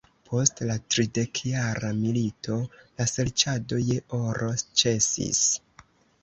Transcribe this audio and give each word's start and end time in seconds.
Post 0.27 0.59
la 0.69 0.75
Tridekjara 0.93 1.91
milito 1.97 2.57
la 3.01 3.07
serĉado 3.11 3.79
je 3.91 3.99
oro 4.21 4.49
ĉesis. 4.83 5.45